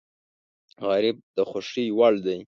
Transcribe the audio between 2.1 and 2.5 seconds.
دی